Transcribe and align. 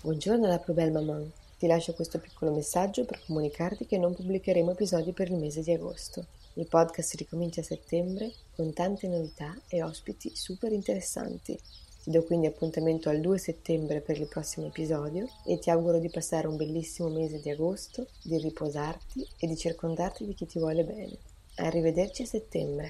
Buongiorno 0.00 0.46
alla 0.46 0.60
più 0.60 0.74
bella 0.74 1.00
maman. 1.00 1.28
Ti 1.58 1.66
lascio 1.66 1.92
questo 1.92 2.20
piccolo 2.20 2.52
messaggio 2.52 3.04
per 3.04 3.20
comunicarti 3.26 3.84
che 3.84 3.98
non 3.98 4.14
pubblicheremo 4.14 4.70
episodi 4.70 5.12
per 5.12 5.28
il 5.28 5.38
mese 5.38 5.60
di 5.60 5.72
agosto. 5.72 6.24
Il 6.54 6.68
podcast 6.68 7.16
ricomincia 7.16 7.62
a 7.62 7.64
settembre 7.64 8.30
con 8.54 8.72
tante 8.72 9.08
novità 9.08 9.60
e 9.66 9.82
ospiti 9.82 10.30
super 10.36 10.70
interessanti. 10.70 11.58
Ti 12.04 12.10
do 12.12 12.22
quindi 12.22 12.46
appuntamento 12.46 13.08
al 13.08 13.20
2 13.20 13.38
settembre 13.38 14.00
per 14.00 14.20
il 14.20 14.28
prossimo 14.28 14.66
episodio 14.66 15.26
e 15.44 15.58
ti 15.58 15.68
auguro 15.68 15.98
di 15.98 16.10
passare 16.10 16.46
un 16.46 16.56
bellissimo 16.56 17.08
mese 17.08 17.40
di 17.40 17.50
agosto, 17.50 18.06
di 18.22 18.38
riposarti 18.38 19.26
e 19.36 19.48
di 19.48 19.56
circondarti 19.56 20.24
di 20.24 20.34
chi 20.34 20.46
ti 20.46 20.60
vuole 20.60 20.84
bene. 20.84 21.18
Arrivederci 21.56 22.22
a 22.22 22.26
settembre. 22.26 22.86